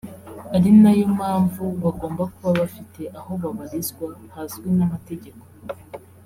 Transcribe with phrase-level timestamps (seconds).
[0.55, 5.43] ari nayo mpamvu bagomba kuba bafite aho babarizwa hazwi n’amategeko